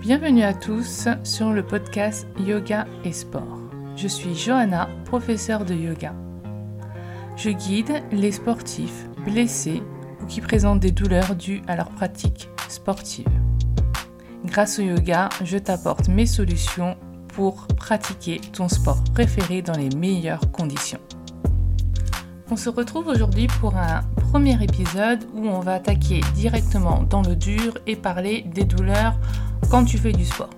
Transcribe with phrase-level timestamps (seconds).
[0.00, 3.58] Bienvenue à tous sur le podcast Yoga et Sport.
[3.96, 6.14] Je suis Johanna, professeure de yoga.
[7.36, 9.82] Je guide les sportifs blessés
[10.22, 13.28] ou qui présentent des douleurs dues à leur pratique sportive.
[14.46, 16.96] Grâce au yoga, je t'apporte mes solutions
[17.28, 21.00] pour pratiquer ton sport préféré dans les meilleures conditions.
[22.50, 27.36] On se retrouve aujourd'hui pour un premier épisode où on va attaquer directement dans le
[27.36, 29.14] dur et parler des douleurs
[29.70, 30.50] quand tu fais du sport.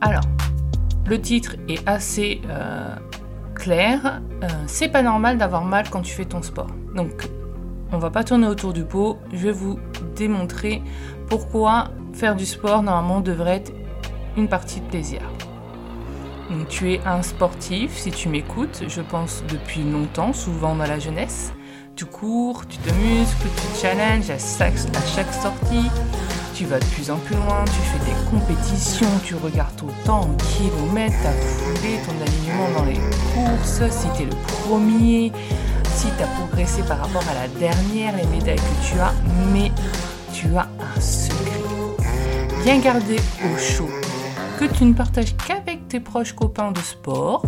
[0.00, 0.24] Alors,
[1.06, 2.94] le titre est assez euh,
[3.54, 4.20] clair.
[4.42, 6.70] Euh, c'est pas normal d'avoir mal quand tu fais ton sport.
[6.94, 7.28] Donc,
[7.92, 9.18] on va pas tourner autour du pot.
[9.32, 9.78] Je vais vous
[10.16, 10.82] démontrer
[11.28, 13.72] pourquoi faire du sport normalement devrait être
[14.36, 15.20] une partie de plaisir.
[16.50, 20.98] Donc, tu es un sportif, si tu m'écoutes, je pense depuis longtemps, souvent dans la
[20.98, 21.52] jeunesse.
[21.94, 25.90] Tu cours, tu te muscles, tu te challenges à à chaque sortie
[26.54, 30.20] tu vas de plus en plus loin, tu fais des compétitions, tu regardes ton temps
[30.22, 33.00] en kilomètres, ta foulée, ton alignement dans les
[33.34, 34.36] courses, si tu es le
[34.66, 35.32] premier,
[35.94, 39.12] si tu as progressé par rapport à la dernière, les médailles que tu as,
[39.52, 39.70] mais
[40.32, 41.38] tu as un secret.
[42.64, 43.90] Bien gardé au chaud,
[44.58, 47.44] que tu ne partages qu'avec tes proches copains de sport,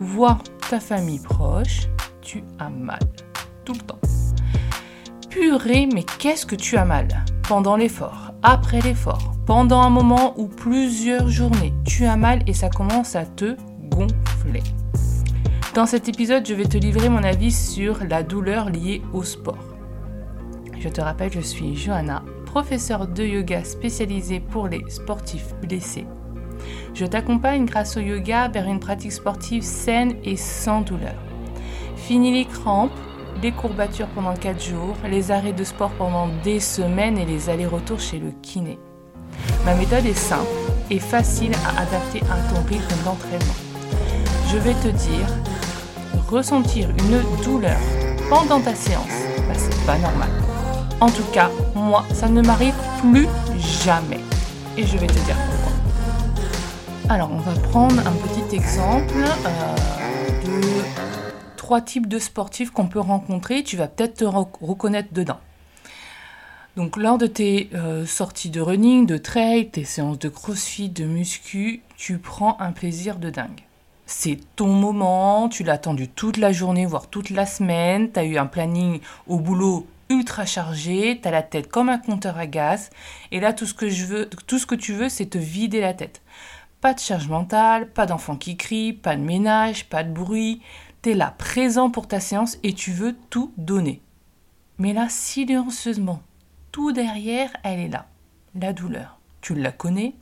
[0.00, 0.38] voire
[0.70, 1.88] ta famille proche,
[2.22, 3.00] tu as mal.
[3.64, 3.98] Tout le temps.
[5.38, 7.08] Purée, mais qu'est-ce que tu as mal?
[7.46, 12.70] Pendant l'effort, après l'effort, pendant un moment ou plusieurs journées, tu as mal et ça
[12.70, 13.54] commence à te
[13.90, 14.62] gonfler.
[15.74, 19.76] Dans cet épisode, je vais te livrer mon avis sur la douleur liée au sport.
[20.80, 26.06] Je te rappelle, je suis Johanna, professeure de yoga spécialisée pour les sportifs blessés.
[26.94, 31.22] Je t'accompagne grâce au yoga vers une pratique sportive saine et sans douleur.
[31.94, 32.98] Fini les crampes,
[33.42, 38.00] les courbatures pendant 4 jours, les arrêts de sport pendant des semaines et les allers-retours
[38.00, 38.78] chez le kiné.
[39.64, 40.46] Ma méthode est simple
[40.90, 43.54] et facile à adapter à ton rythme d'entraînement.
[44.50, 45.26] Je vais te dire,
[46.28, 47.78] ressentir une douleur
[48.28, 49.04] pendant ta séance,
[49.48, 50.30] bah, c'est pas normal.
[51.00, 54.20] En tout cas, moi, ça ne m'arrive plus jamais.
[54.78, 57.14] Et je vais te dire pourquoi.
[57.14, 59.14] Alors, on va prendre un petit exemple.
[59.14, 59.76] Euh,
[61.66, 65.40] trois types de sportifs qu'on peut rencontrer, tu vas peut-être te reconnaître dedans.
[66.76, 71.04] Donc lors de tes euh, sorties de running, de trail, tes séances de crossfit, de
[71.04, 73.64] muscu, tu prends un plaisir de dingue.
[74.06, 78.24] C'est ton moment, tu l'as attendu toute la journée, voire toute la semaine, tu as
[78.24, 82.46] eu un planning au boulot ultra chargé, tu as la tête comme un compteur à
[82.46, 82.90] gaz,
[83.32, 85.80] et là tout ce que je veux, tout ce que tu veux, c'est te vider
[85.80, 86.22] la tête.
[86.80, 90.60] Pas de charge mentale, pas d'enfants qui crient, pas de ménage, pas de bruit,
[91.14, 94.02] là, présent pour ta séance et tu veux tout donner.
[94.78, 96.22] Mais là, silencieusement,
[96.72, 98.06] tout derrière, elle est là.
[98.54, 99.18] La douleur.
[99.40, 100.14] Tu la connais,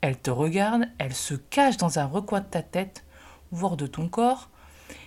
[0.00, 3.04] elle te regarde, elle se cache dans un recoin de ta tête,
[3.50, 4.48] voire de ton corps,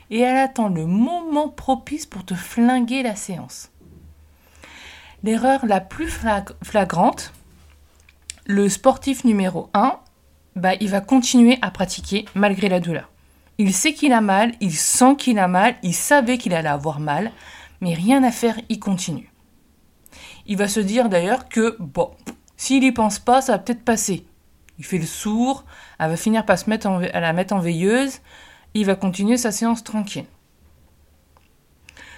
[0.09, 3.71] et elle attend le moment propice pour te flinguer la séance.
[5.23, 6.09] L'erreur la plus
[6.63, 7.33] flagrante,
[8.45, 9.99] le sportif numéro 1,
[10.55, 13.09] bah, il va continuer à pratiquer malgré la douleur.
[13.59, 17.01] Il sait qu'il a mal, il sent qu'il a mal, il savait qu'il allait avoir
[17.01, 17.33] mal,
[17.81, 19.33] mais rien à faire, il continue.
[20.47, 22.09] Il va se dire d'ailleurs que, bon,
[22.55, 24.25] s'il y pense pas, ça va peut-être passer.
[24.77, 25.65] Il fait le sourd,
[25.99, 28.19] elle va finir par se mettre à la mettre en veilleuse,
[28.75, 30.25] il va continuer sa séance tranquille.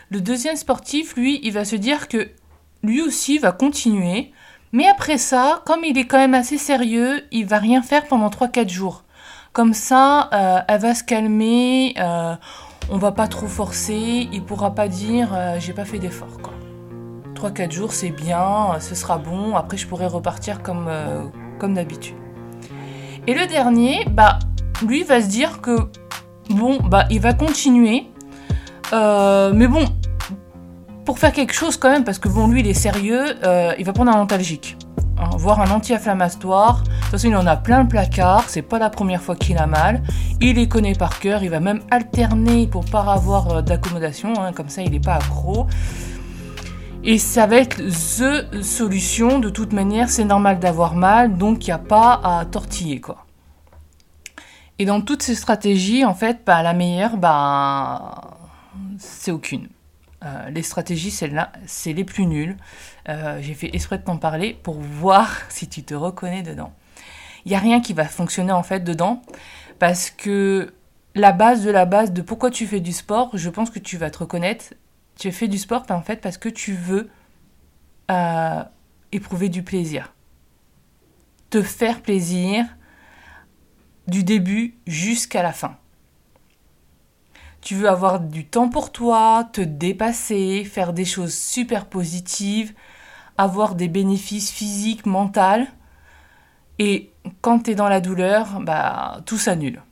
[0.09, 2.29] Le deuxième sportif, lui, il va se dire que
[2.83, 4.31] lui aussi va continuer,
[4.73, 8.29] mais après ça, comme il est quand même assez sérieux, il va rien faire pendant
[8.29, 9.05] 3-4 jours.
[9.53, 12.35] Comme ça, euh, elle va se calmer, euh,
[12.89, 16.39] on va pas trop forcer, il pourra pas dire euh, j'ai pas fait d'effort.
[17.35, 20.89] 3-4 jours, c'est bien, ce sera bon, après je pourrai repartir comme,
[21.59, 22.15] comme d'habitude.
[23.27, 24.39] Et le dernier, bah,
[24.87, 25.89] lui va se dire que
[26.51, 28.07] bon, bah, il va continuer,
[28.93, 29.83] mais bon,
[31.03, 33.35] pour faire quelque chose quand même, parce que bon, lui il est sérieux,
[33.77, 34.77] il va prendre un antalgique.
[35.21, 36.83] Hein, voire un anti-inflammatoire.
[37.11, 39.67] Toute façon, il en a plein le placard, c'est pas la première fois qu'il a
[39.67, 40.01] mal.
[40.39, 44.53] Il les connaît par cœur, il va même alterner pour pas avoir euh, d'accommodation, hein,
[44.53, 45.67] comme ça il n'est pas accro.
[47.03, 51.71] Et ça va être the solution, de toute manière, c'est normal d'avoir mal, donc il
[51.71, 53.25] n'y a pas à tortiller quoi.
[54.79, 58.37] Et dans toutes ces stratégies, en fait, bah, la meilleure, bah,
[58.97, 59.67] c'est aucune.
[60.23, 62.55] Euh, les stratégies, celles-là, c'est les plus nulles.
[63.09, 66.71] Euh, j'ai fait exprès de t'en parler pour voir si tu te reconnais dedans.
[67.45, 69.21] Il n'y a rien qui va fonctionner en fait dedans
[69.79, 70.73] parce que
[71.15, 73.97] la base de la base de pourquoi tu fais du sport, je pense que tu
[73.97, 74.73] vas te reconnaître.
[75.17, 77.09] Tu fais du sport en fait parce que tu veux
[78.11, 78.63] euh,
[79.11, 80.13] éprouver du plaisir.
[81.49, 82.65] te faire plaisir
[84.07, 85.77] du début jusqu'à la fin.
[87.61, 92.73] Tu veux avoir du temps pour toi, te dépasser, faire des choses super positives,
[93.37, 95.67] avoir des bénéfices physiques, mentaux.
[96.83, 97.11] Et
[97.41, 99.83] quand tu es dans la douleur, bah, tout s'annule.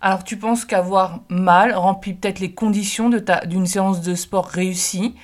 [0.00, 5.14] Alors tu penses qu'avoir mal remplit peut-être les conditions d'une séance de sport réussie.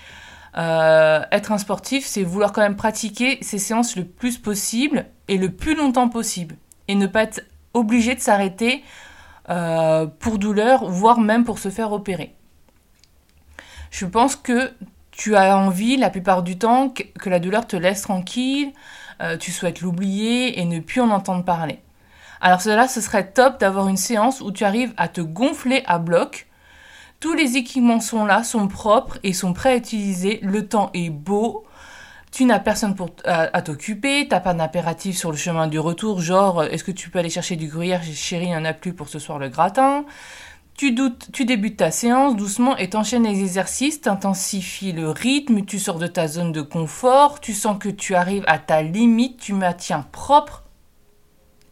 [0.58, 5.38] Euh, être un sportif, c'est vouloir quand même pratiquer ces séances le plus possible et
[5.38, 6.56] le plus longtemps possible.
[6.88, 7.43] Et ne pas être
[7.73, 8.85] obligé de s'arrêter
[9.49, 12.35] euh, pour douleur, voire même pour se faire opérer.
[13.90, 14.75] Je pense que
[15.11, 18.73] tu as envie la plupart du temps que, la douleur te laisse tranquille,
[19.20, 21.81] euh, tu souhaites l'oublier et ne plus en entendre parler.
[22.40, 25.99] Alors cela, ce serait top d'avoir une séance où tu arrives à te gonfler à
[25.99, 26.46] bloc.
[27.20, 30.40] Tous les équipements sont là, sont propres et sont prêts à utiliser.
[30.43, 31.64] Le temps est beau.
[32.31, 36.64] Tu n'as personne pour, à, t'occuper, t'as pas d'impératif sur le chemin du retour, genre
[36.64, 39.08] est-ce que tu peux aller chercher du gruyère, chérie, il n'y en a plus pour
[39.08, 40.05] ce soir le gratin.
[40.76, 45.79] Tu, doutes, tu débutes ta séance doucement et t'enchaînes les exercices, t'intensifies le rythme, tu
[45.79, 49.53] sors de ta zone de confort, tu sens que tu arrives à ta limite, tu
[49.53, 50.65] maintiens propre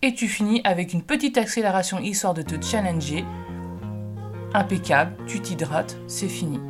[0.03, 3.25] et tu finis avec une petite accélération histoire de te challenger.
[4.55, 6.61] Impeccable, tu t'hydrates, c'est fini.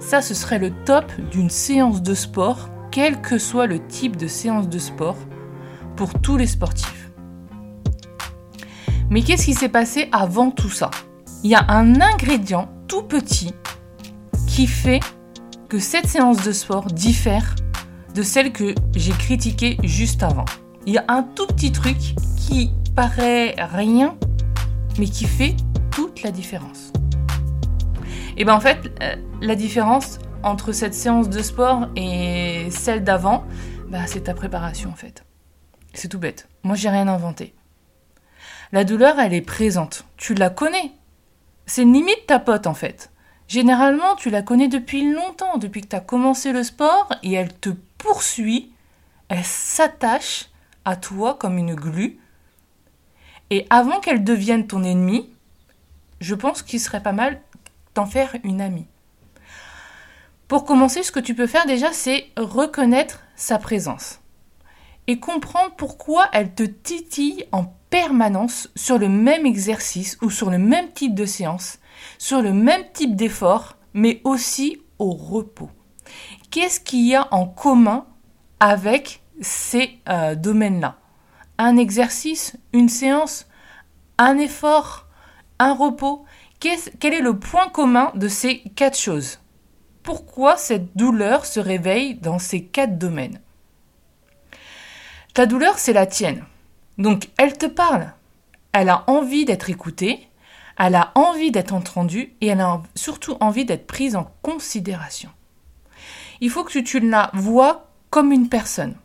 [0.00, 4.26] Ça, ce serait le top d'une séance de sport quel que soit le type de
[4.26, 5.16] séance de sport,
[5.96, 7.10] pour tous les sportifs.
[9.10, 10.90] Mais qu'est-ce qui s'est passé avant tout ça?
[11.42, 13.54] Il y a un ingrédient tout petit
[14.46, 15.00] qui fait
[15.70, 17.54] que cette séance de sport diffère
[18.14, 20.44] de celle que j'ai critiquée juste avant.
[20.84, 21.96] Il y a un tout petit truc
[22.36, 24.18] qui paraît rien,
[24.98, 25.56] mais qui fait
[25.90, 26.92] toute la différence.
[28.36, 33.44] Et bien en fait, euh, la différence, entre cette séance de sport et celle d'avant,
[33.88, 35.24] bah, c'est ta préparation en fait.
[35.94, 36.48] C'est tout bête.
[36.64, 37.54] Moi, j'ai rien inventé.
[38.72, 40.04] La douleur, elle est présente.
[40.16, 40.92] Tu la connais.
[41.72, 43.12] C'est limite ta pote en fait.
[43.46, 47.56] Généralement, tu la connais depuis longtemps, depuis que tu as commencé le sport, et elle
[47.56, 48.72] te poursuit,
[49.28, 50.46] elle s'attache
[50.84, 52.18] à toi comme une glu.
[53.50, 55.30] Et avant qu'elle devienne ton ennemi,
[56.20, 57.40] je pense qu'il serait pas mal
[57.94, 58.88] d'en faire une amie.
[60.48, 64.18] Pour commencer, ce que tu peux faire déjà, c'est reconnaître sa présence
[65.06, 70.58] et comprendre pourquoi elle te titille en permanence sur le même exercice ou sur le
[70.58, 71.78] même type de séance,
[72.18, 75.70] sur le même type d'effort, mais aussi au repos.
[76.50, 78.06] Qu'est-ce qu'il y a en commun
[78.60, 80.96] avec ces euh, domaines-là?
[81.58, 83.46] Un exercice, une séance,
[84.18, 85.06] un effort,
[85.58, 86.24] un repos?
[86.60, 89.40] Quel est le point commun de ces quatre choses?
[90.02, 93.40] Pourquoi cette douleur se réveille dans ces quatre domaines?
[95.34, 96.44] Ta douleur, c'est la tienne.
[97.00, 98.12] Donc, elle te parle.
[98.72, 100.28] Elle a envie d'être écoutée,
[100.78, 105.30] elle a envie d'être entendue et elle a surtout envie d'être prise en considération.
[106.42, 108.96] Il faut que tu la vois comme une personne.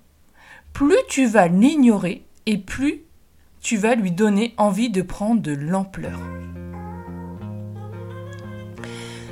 [0.73, 3.01] Plus tu vas l'ignorer et plus
[3.61, 6.19] tu vas lui donner envie de prendre de l'ampleur.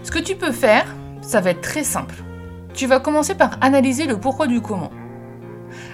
[0.04, 0.86] Ce que tu peux faire,
[1.22, 2.16] ça va être très simple.
[2.74, 4.92] Tu vas commencer par analyser le pourquoi du comment.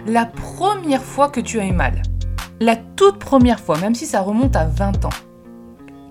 [0.05, 2.03] La première fois que tu as eu mal,
[2.59, 5.09] la toute première fois, même si ça remonte à 20 ans,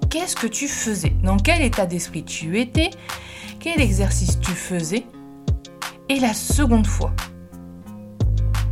[0.08, 1.14] qu'est-ce que tu faisais?
[1.22, 2.90] Dans quel état d'esprit tu étais?
[3.60, 5.04] Quel exercice tu faisais?
[6.08, 7.12] Et la seconde fois,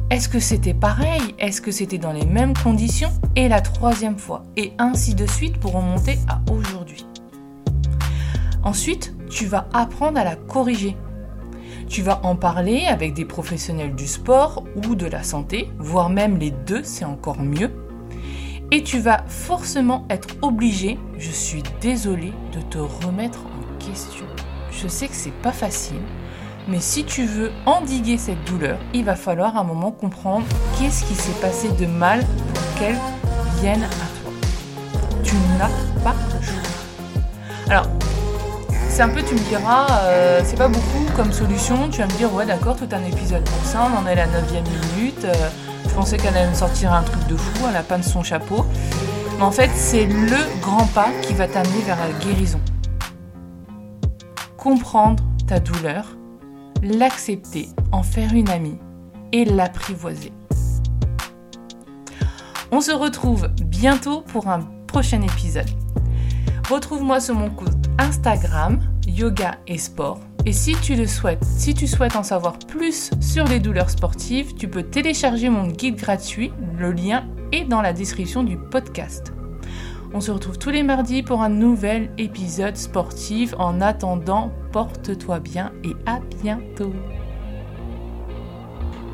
[0.09, 1.35] est-ce que c'était pareil?
[1.39, 3.13] Est-ce que c'était dans les mêmes conditions?
[3.35, 7.05] Et la troisième fois, et ainsi de suite pour remonter à aujourd'hui.
[8.63, 10.97] Ensuite, tu vas apprendre à la corriger.
[11.89, 16.37] Tu vas en parler avec des professionnels du sport ou de la santé, voire même
[16.37, 17.71] les deux, c'est encore mieux.
[18.73, 24.27] Et tu vas forcément être obligé, je suis désolée, de te remettre en question.
[24.73, 26.03] Je sais que c'est pas facile,
[26.67, 30.47] mais si tu veux endiguer cette douleur, il va falloir un moment comprendre
[30.79, 32.99] qu'est-ce qui s'est passé de mal pour qu'elle
[33.61, 34.33] vienne à toi.
[35.23, 36.66] Tu n'as pas le.
[38.97, 41.91] C'est un peu, tu me diras, euh, c'est pas beaucoup comme solution.
[41.91, 44.15] Tu vas me dire, ouais, d'accord, tout un épisode pour ça, on en est à
[44.15, 44.51] la 9
[44.97, 45.23] minute.
[45.27, 45.35] Euh,
[45.87, 48.23] je pensais qu'elle allait me sortir un truc de fou, elle a pas de son
[48.23, 48.65] chapeau.
[49.37, 52.59] Mais en fait, c'est le grand pas qui va t'amener vers la guérison.
[54.57, 56.17] Comprendre ta douleur,
[56.83, 58.79] l'accepter, en faire une amie
[59.31, 60.33] et l'apprivoiser.
[62.73, 65.69] On se retrouve bientôt pour un prochain épisode.
[66.71, 71.87] Retrouve-moi sur mon compte Instagram, yoga et sport, Et si tu le souhaites, si tu
[71.87, 76.93] souhaites en savoir plus sur les douleurs sportives, tu peux télécharger mon guide gratuit, le
[76.93, 79.33] lien est dans la description du podcast.
[80.15, 83.55] On se retrouve tous les mardis pour un nouvel épisode sportif.
[83.59, 86.93] En attendant, porte-toi bien et à bientôt.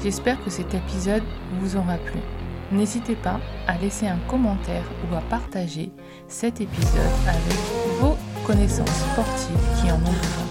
[0.02, 1.22] J'espère que cet épisode
[1.60, 2.20] vous aura plu.
[2.72, 5.92] N'hésitez pas à laisser un commentaire ou à partager
[6.26, 7.58] cet épisode avec
[8.00, 10.46] vos connaissances sportives qui en ont besoin.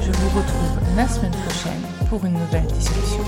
[0.00, 3.24] Je vous retrouve la semaine prochaine pour une nouvelle discussion.